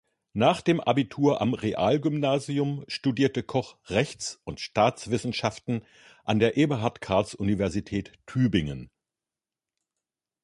[0.33, 5.85] Nach dem Abitur am Realgymnasium studierte Koch Rechts- und Staatswissenschaften
[6.23, 8.89] an der Eberhard-Karls-Universität Tübingen.